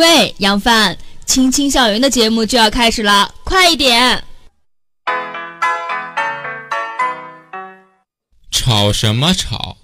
[0.00, 4.24] 喂，杨帆，青青校园的节目就要开始了，快一点！
[8.50, 9.76] 吵什么吵？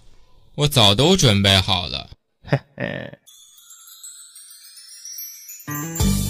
[0.54, 2.08] 我早都准备好了。
[2.48, 3.18] 嘿嘿。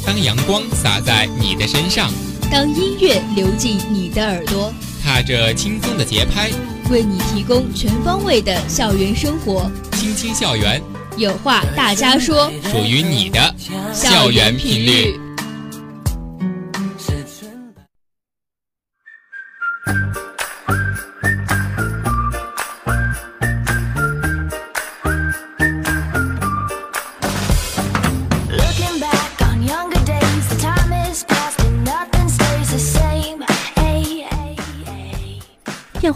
[0.04, 2.12] 当阳光洒在你的身上，
[2.50, 6.50] 当音乐流进你的耳朵，踏着轻松的节拍，
[6.90, 9.70] 为你提供全方位的校园生活。
[9.92, 10.82] 青青校园。
[11.16, 13.54] 有话大家说，属于你的
[13.92, 15.25] 校园频率。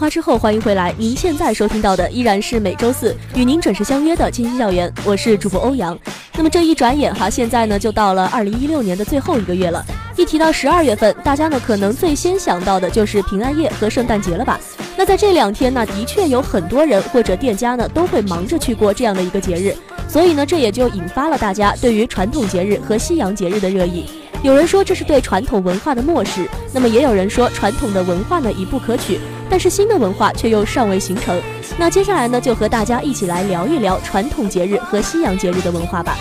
[0.01, 0.91] 花之后，欢迎回来。
[0.97, 5.95] 您现在收听到的依然是每周四与您准时相约的《青青校园》，我是主播欧阳。
[6.33, 9.85] 那么这一转眼哈，现在呢就到了二零一六年的最后一个月了。
[10.17, 14.59] 一提到十二月份，大家呢可能最先想到的就是平安夜和圣诞节了吧？
[14.97, 19.71] 那在这两天呢，的确有很多人或者店家呢都会忙着去过这样的一个节日，
[20.07, 24.09] 所以呢，这也就引发了大家对于传统节日和西洋节日的热议。
[24.41, 29.19] 有人说这是对传统文化的漠视，那么也有人说传统的文化呢已不可取。
[29.51, 31.37] 但是新的文化却又尚未形成，
[31.77, 36.15] 那接下来呢，就和大家一起来聊一聊传统节日和西洋节日的文化吧。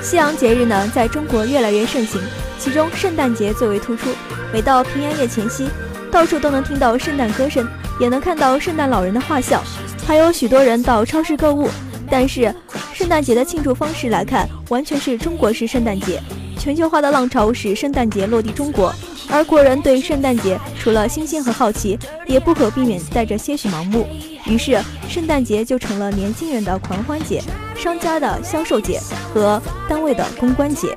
[0.00, 2.18] 西洋节日呢，在中国越来越盛行，
[2.58, 4.08] 其中圣诞节最为突出。
[4.50, 5.68] 每到平安夜前夕。
[6.10, 7.66] 到处都能听到圣诞歌声，
[8.00, 9.62] 也能看到圣诞老人的画像，
[10.06, 11.68] 还有许多人到超市购物。
[12.10, 12.54] 但是，
[12.94, 16.20] 圣诞节的庆祝方式来看，完全是中国式圣诞节。
[16.58, 18.92] 全球化的浪潮使圣诞节落地中国，
[19.30, 24.08] 而国人对圣诞节除了新鲜和好奇，也不可避免带着些许盲目。
[24.46, 27.42] 于是，圣诞节就成了年轻人的狂欢节、
[27.76, 28.98] 商家的销售节
[29.32, 30.96] 和单位的公关节。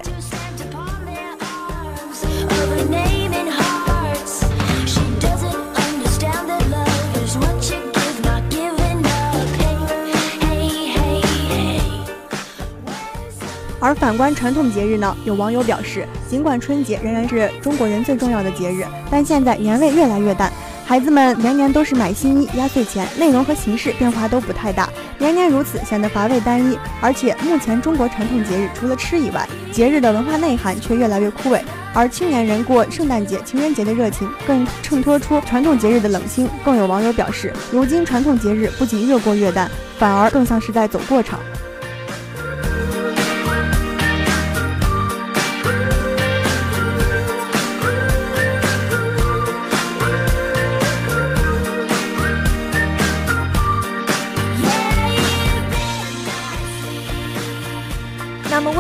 [13.81, 20.53] 而反观传统节日呢，有网友表示，尽管春节仍然是中国人最重要的节日，但现在年味越来越淡，
[20.85, 24.87] 孩子们年年都是买新衣、压岁钱，内容和形式变化都不太大，
[25.17, 26.77] 年年如此显得乏味单一。
[27.01, 31.59] 而且目前中国传统节日除了吃以外，节日的文化内涵却越来越枯萎，
[31.91, 36.47] 而青年人过圣诞节、情人节的热情更衬托出传统节日的冷清。
[36.63, 39.67] 更有网友表示，如今传统节日不仅越过越淡，
[39.97, 41.39] 反而更像是在走过场。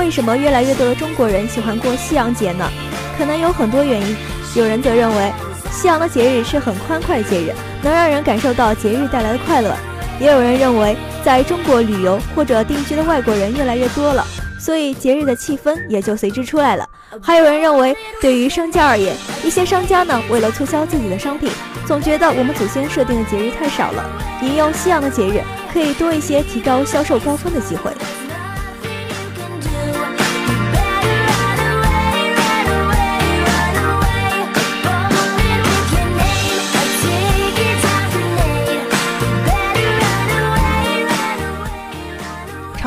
[0.01, 2.67] 为什么越来越多的中国人喜欢过西洋节呢？
[3.19, 4.17] 可能有很多原因。
[4.55, 5.31] 有人则认为，
[5.71, 7.53] 西洋的节日是很欢快的节日，
[7.83, 9.77] 能让人感受到节日带来的快乐。
[10.19, 14.25] 也有人认为，在中国旅游或者定居的外国人越来越多了，
[14.59, 16.89] 所以节日的气氛也就随之出来了。
[17.21, 21.47] 还有人认为，对于商家而言，一些商家呢，为了促销自己的商品，
[21.85, 24.03] 总觉得我们祖先设定的节日太少了，
[24.41, 27.91] 引用西洋的节日，可以多一些提高销售高峰的机会。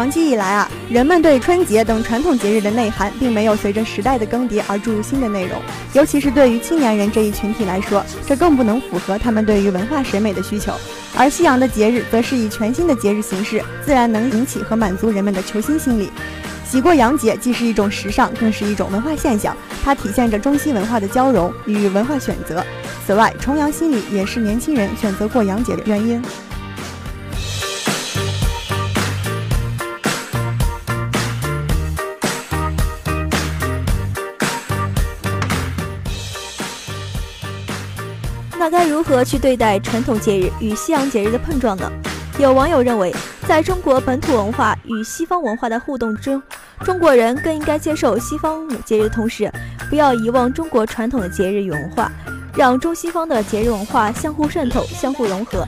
[0.04, 5.58] 长期以来啊，人们对春节等传统节日的内涵，并没有随着时代的更迭而注入新的内容。
[5.94, 10.74] 尤其是对于青年人这一群体来说，这更不能符合他们对于文化审美的需求。
[11.16, 16.10] 而西洋的节日，则是以全新的节日形式，自然能引起和满足人们的求新心理。
[16.68, 22.62] 喜过洋节既是一种时尚，更是一种文化现象，它体现着中西文化的交融与文化选择。
[23.06, 26.22] 此外，重阳心理也是年轻人选择过洋节的原因。
[38.74, 41.88] 该如何去对待传统节日与西洋节日的碰撞呢？
[42.40, 43.14] 有网友认为，
[43.46, 46.42] 在中国本土文化与西方文化的互动中，
[46.80, 49.48] 中国人更应该接受西方节日的同时，
[49.88, 52.10] 不要遗忘中国传统的节日与文化，
[52.56, 55.64] 让中西方的节日文化相互渗透、相互融合。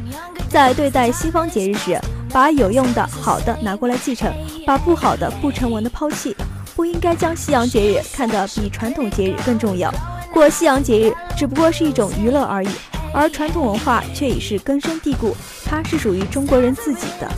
[0.51, 1.97] 在对待西方节日时，
[2.31, 4.35] 把有用的好的拿过来继承，
[4.67, 6.35] 把不好的、不成文的抛弃。
[6.75, 9.95] 不应该将西洋节日看得比传统节日更重要。
[10.35, 12.69] 过西洋节日只不过是一种娱乐而已，
[13.13, 17.29] 而传统文化却已是根深蒂固，它是属于中国人自己的。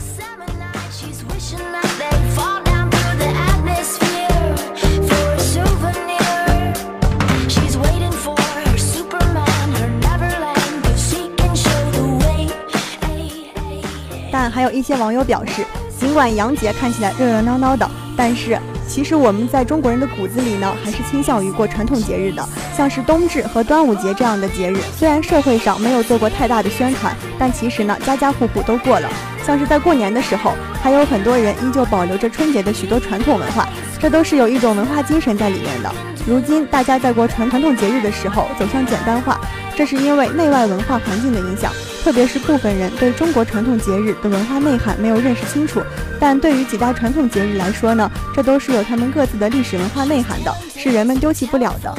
[14.31, 15.65] 但还有一些网友表示，
[15.99, 18.57] 尽管洋节看起来热热闹闹的，但是
[18.89, 22.43] 其实我们在中国人的骨子里呢，还是倾向于过传统节日的。
[22.75, 29.07] 像是冬至和端午节这样的节日，虽然社会上没有做过太大的宣传，但其实呢，家家户户都过了。
[29.45, 33.69] 像是在过年的时候，还有很多人依旧保留着春节的许多传统文化，
[33.99, 35.93] 这都是有一种文化精神在里面的。
[36.27, 39.39] 如今大家在过传传统节日的时候，走向简单化，
[39.75, 41.71] 这是因为内外文化环境的影响。
[42.03, 45.81] 特别是部分人对中国传统节日的文化内涵没有认识清楚，
[46.19, 51.95] 但对于几大传统节日来说呢，这都是有他们各自的历史文化内涵的，是人们丢弃不了的。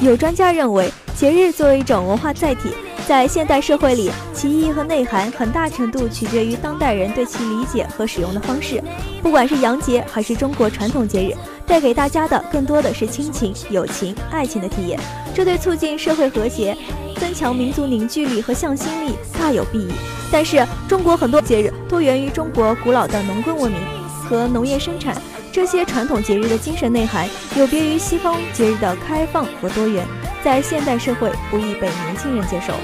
[0.00, 2.70] 有专家认为，节日作为一种文化载体。
[3.06, 4.10] 在现代社会里，
[4.44, 8.78] 其意义和内涵很大程度取决于当代人对其理解和使用的方式。
[9.22, 11.34] 不管是洋节还是中国传统节日，
[11.66, 15.00] 带给大家的更多的是亲情、友情、爱情的体验，
[15.34, 16.76] 这对促进社会和谐、
[17.16, 19.88] 增强民族凝聚力和向心力大有裨益。
[20.30, 23.80] 但是，中国很多节日都源于中国古老的农耕文明
[24.28, 25.16] 和农业生产，
[25.50, 27.26] 这些传统节日的精神内涵
[27.56, 30.06] 有别于西方节日的开放和多元。
[30.44, 32.74] 在现代社会不易被年轻人接受。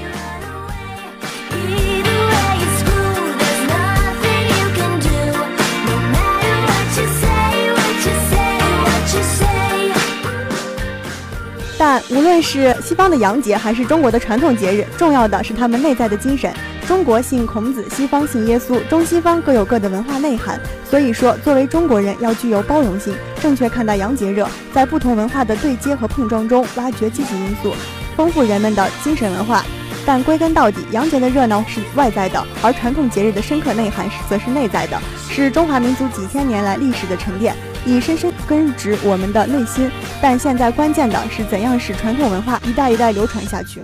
[11.83, 16.53] 但无论是西方的洋节还是中国的传统节日，重要的是他们内在的精神。
[16.87, 20.59] 中国信孔子，西方信耶稣，中西方各有各的文化内涵。
[20.87, 27.73] 所以说，作为中国人，要具有包容性，正确看待洋节热，在不同文化的对接和碰撞中，挖掘积极因素，
[28.15, 29.65] 丰富人们的精神文化。
[30.05, 34.99] 但归根到底，洋节的热闹是外在的，而传统节日的深刻内涵是则是内在的，
[35.29, 37.55] 是中华民族几千年来历史的沉淀，
[37.85, 39.91] 已深深根植我们的内心。
[40.21, 43.83] 但现在关键的是怎样使传统文化一代一代流传下去。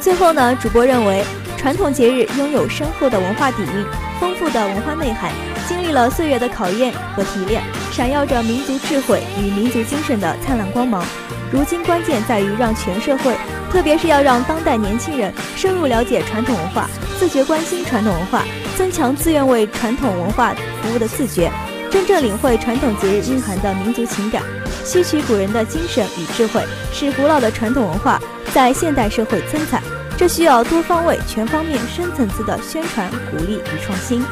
[0.00, 1.24] 最后呢，主播认为，
[1.62, 3.86] 传统节日拥有深厚的文化底蕴、
[4.18, 5.30] 丰富的文化内涵，
[5.68, 7.62] 经历了岁月的考验和提炼，
[7.92, 11.04] 闪耀着民族智慧与民族精神的灿烂光芒。
[11.52, 13.36] 如今关键在于让全社会，
[13.70, 18.42] 特别是要让当代年轻人深入了解传统文化，自觉关心传统文化，
[18.76, 21.48] 增强自愿为传统文化服务的自觉，
[21.92, 24.42] 真正领会传统节日蕴含的民族情感，
[24.82, 26.60] 吸取古人的精神与智慧，
[26.92, 28.20] 使古老的传统文化。
[28.52, 29.80] 在现代社会增彩，
[30.16, 34.22] 这需要多方位、全方面、深层次的宣传、鼓励与创新。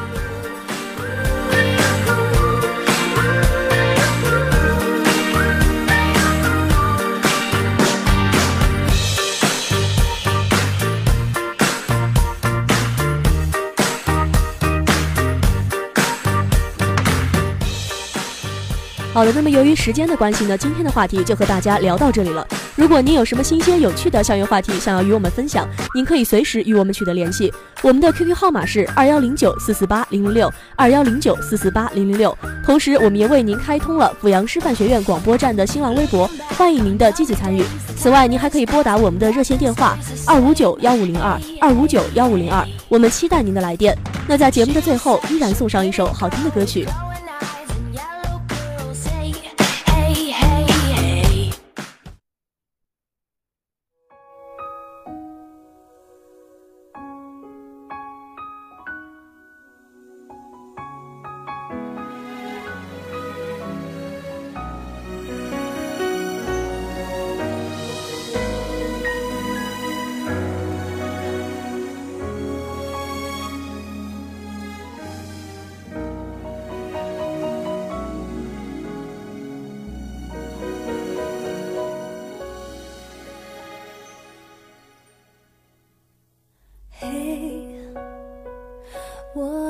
[19.13, 22.47] 好的，那么由于时间的关系呢，今天的话题就和大家聊到这里了。
[22.77, 27.53] 如果您有什么新鲜有趣的校园话题想要与我们分享，您可以随时与我们取得联系。
[27.83, 32.37] 我们的 QQ 号码是二幺零九四四八零零六二幺零九四四八零零六。
[32.65, 37.65] 同时，我们也为您开通了阜阳师范学院广播站的新浪微博，欢迎您的积极参与。
[37.99, 43.93] 此外，您还可以拨打我们的热线电话二五九幺五零二二五九幺五零二，我们期待您的来电。
[44.29, 46.87] 那在节目的最后，依然送上一首好听的歌曲。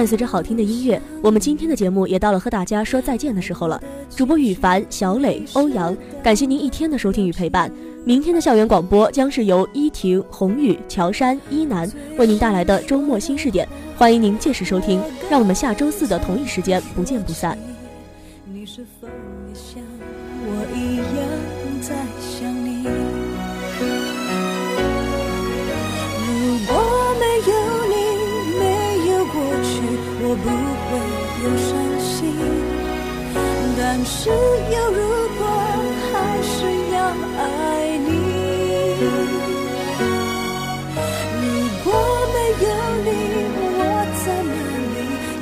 [0.00, 3.78] 伴随着好听的音乐，我们今天的节目也到了和大家说再见的时候了。
[4.16, 7.70] 主播羽凡、小磊、欧阳，感谢您一天的收听与陪伴。
[8.02, 15.02] 明天的校园广播将是由依婷、宏宇、乔山、依楠为您带来的周末新视点，欢迎您届时收听。
[15.28, 17.58] 让我们下周四的同一时间不见不散。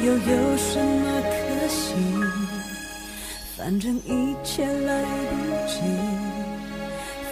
[0.08, 1.94] 又有什么可惜？
[3.58, 5.36] 反正一切来不
[5.66, 5.82] 及，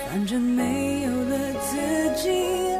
[0.06, 2.76] 反正没有了自己。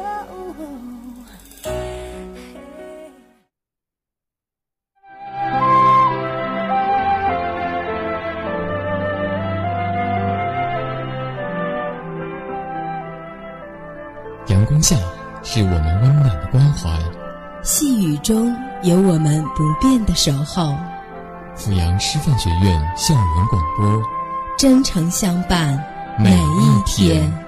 [14.45, 14.95] 阳光下
[15.43, 16.87] 是我们温暖的关怀，
[17.67, 20.73] 细雨中有我们不变的守候，
[21.53, 24.01] 阜阳师范学院校园广播，
[24.57, 25.77] 真诚相伴
[26.17, 27.46] 每一一天。